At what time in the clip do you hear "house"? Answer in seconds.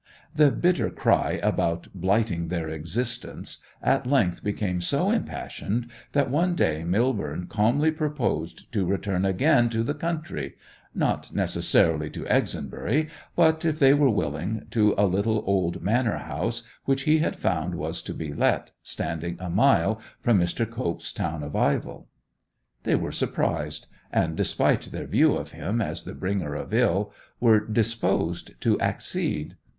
16.17-16.63